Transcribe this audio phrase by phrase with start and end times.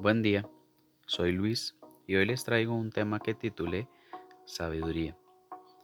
[0.00, 0.48] Buen día,
[1.04, 3.86] soy Luis y hoy les traigo un tema que titulé
[4.46, 5.14] Sabiduría.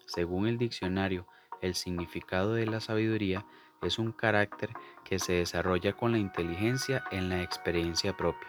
[0.06, 1.26] Según el diccionario,
[1.60, 3.44] el significado de la sabiduría
[3.82, 4.70] es un carácter
[5.04, 8.48] que se desarrolla con la inteligencia en la experiencia propia.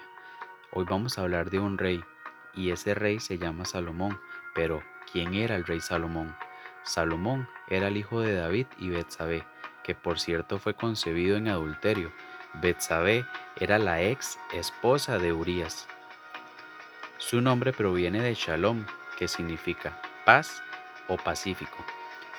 [0.72, 2.00] Hoy vamos a hablar de un rey
[2.56, 4.18] y ese rey se llama Salomón,
[4.56, 4.82] pero
[5.12, 6.34] ¿quién era el rey Salomón?
[6.84, 9.44] Salomón era el hijo de David y Betsabé,
[9.84, 12.14] que por cierto fue concebido en adulterio
[12.54, 13.26] Betsabé
[13.58, 15.88] era la ex esposa de Urías.
[17.18, 18.86] Su nombre proviene de Shalom,
[19.18, 20.62] que significa paz
[21.08, 21.78] o pacífico.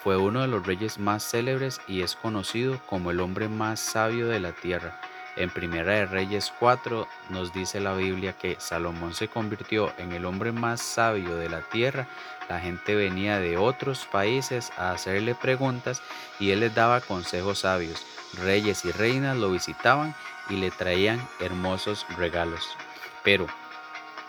[0.02, 4.28] Fue uno de los reyes más célebres y es conocido como el hombre más sabio
[4.28, 5.00] de la tierra.
[5.36, 10.24] En Primera de Reyes 4 nos dice la Biblia que Salomón se convirtió en el
[10.24, 12.08] hombre más sabio de la tierra.
[12.48, 16.02] La gente venía de otros países a hacerle preguntas
[16.40, 18.04] y él les daba consejos sabios.
[18.34, 20.14] Reyes y reinas lo visitaban
[20.48, 22.76] y le traían hermosos regalos.
[23.22, 23.46] Pero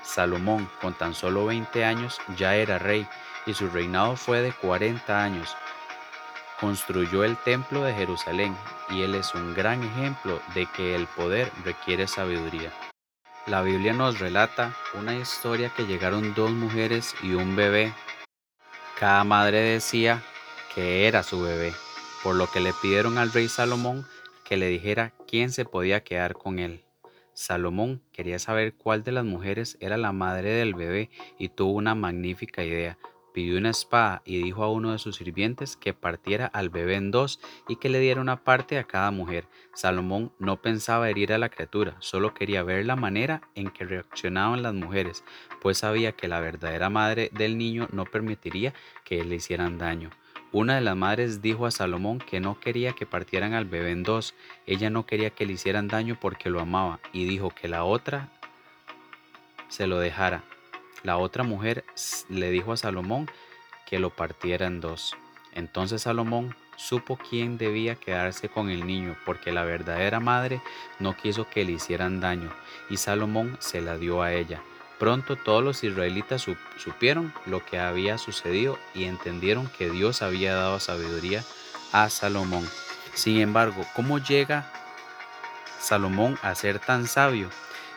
[0.03, 3.07] Salomón, con tan solo 20 años, ya era rey
[3.45, 5.55] y su reinado fue de 40 años.
[6.59, 8.55] Construyó el templo de Jerusalén
[8.89, 12.71] y él es un gran ejemplo de que el poder requiere sabiduría.
[13.45, 17.93] La Biblia nos relata una historia que llegaron dos mujeres y un bebé.
[18.99, 20.21] Cada madre decía
[20.75, 21.73] que era su bebé
[22.23, 24.05] por lo que le pidieron al rey Salomón
[24.43, 26.83] que le dijera quién se podía quedar con él.
[27.33, 31.95] Salomón quería saber cuál de las mujeres era la madre del bebé y tuvo una
[31.95, 32.97] magnífica idea.
[33.33, 37.11] Pidió una espada y dijo a uno de sus sirvientes que partiera al bebé en
[37.11, 39.45] dos y que le diera una parte a cada mujer.
[39.73, 44.63] Salomón no pensaba herir a la criatura, solo quería ver la manera en que reaccionaban
[44.63, 45.23] las mujeres,
[45.61, 48.73] pues sabía que la verdadera madre del niño no permitiría
[49.05, 50.09] que le hicieran daño.
[50.51, 54.01] Una de las madres dijo a Salomón que no quería que partieran al bebé en
[54.01, 54.33] dos,
[54.65, 58.29] ella no quería que le hicieran daño porque lo amaba y dijo que la otra
[59.67, 60.43] se lo dejara.
[61.03, 61.85] La otra mujer
[62.29, 63.29] le dijo a Salomón
[63.85, 65.15] que lo partiera en dos.
[65.53, 70.61] Entonces Salomón supo quién debía quedarse con el niño, porque la verdadera madre
[70.97, 72.51] no quiso que le hicieran daño,
[72.89, 74.61] y Salomón se la dio a ella.
[74.99, 76.45] Pronto todos los israelitas
[76.77, 81.43] supieron lo que había sucedido y entendieron que Dios había dado sabiduría
[81.93, 82.67] a Salomón.
[83.13, 84.69] Sin embargo, ¿cómo llega
[85.79, 87.49] Salomón a ser tan sabio?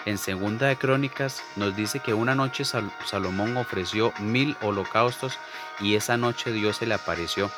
[0.04, 5.38] En Segunda de Crónicas nos dice que una noche Salomón ofreció mil holocaustos
[5.80, 7.50] y esa noche Dios se le apareció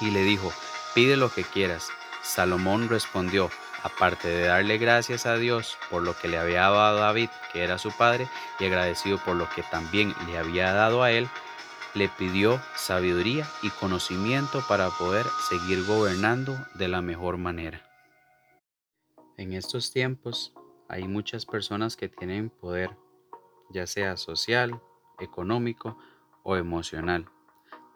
[0.00, 0.52] y le dijo,
[0.94, 1.88] pide lo que quieras.
[2.22, 3.50] Salomón respondió,
[3.86, 7.62] aparte de darle gracias a Dios por lo que le había dado a David, que
[7.62, 11.28] era su padre, y agradecido por lo que también le había dado a él,
[11.94, 17.80] le pidió sabiduría y conocimiento para poder seguir gobernando de la mejor manera.
[19.36, 20.52] En estos tiempos
[20.88, 22.90] hay muchas personas que tienen poder,
[23.70, 24.80] ya sea social,
[25.20, 25.96] económico
[26.42, 27.26] o emocional.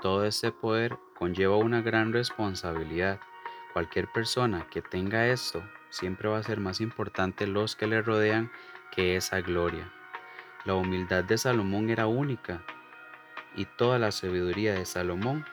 [0.00, 3.20] Todo ese poder conlleva una gran responsabilidad.
[3.72, 8.50] Cualquier persona que tenga esto siempre va a ser más importante los que le rodean
[8.90, 9.92] que esa gloria.
[10.64, 12.62] La humildad de Salomón era única
[13.54, 15.44] y toda la sabiduría de Salomón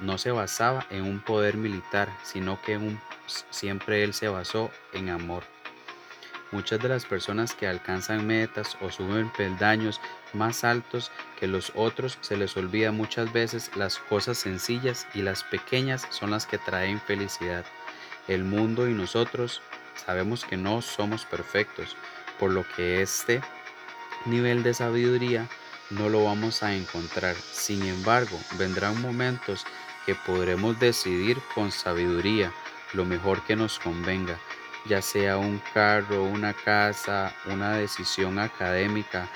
[0.00, 2.78] no se basaba en un poder militar, sino que
[3.50, 5.42] siempre él se basó en amor.
[6.52, 10.00] Muchas de las personas que alcanzan metas o suben peldaños
[10.34, 11.10] más altos
[11.40, 16.30] que los otros se les olvida muchas veces las cosas sencillas y las pequeñas son
[16.30, 17.64] las que traen felicidad
[18.28, 19.62] el mundo y nosotros
[19.94, 21.96] sabemos que no somos perfectos,
[22.38, 23.40] por lo que este
[24.26, 25.48] nivel de sabiduría
[25.90, 27.36] no lo vamos a encontrar.
[27.36, 29.64] Sin embargo, vendrán momentos
[30.06, 32.52] que podremos decidir con sabiduría
[32.92, 34.38] lo mejor que nos convenga,
[34.86, 39.28] ya sea un carro, una casa, una decisión académica,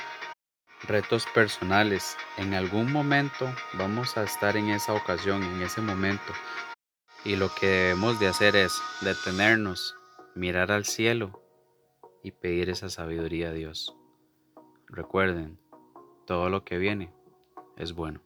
[0.86, 2.16] retos personales.
[2.36, 6.32] En algún momento vamos a estar en esa ocasión, en ese momento,
[7.24, 9.96] y lo que debemos de hacer es detenernos,
[10.34, 11.42] mirar al cielo
[12.22, 13.96] y pedir esa sabiduría a Dios.
[14.86, 15.58] Recuerden,
[16.26, 17.12] todo lo que viene
[17.76, 18.22] es bueno.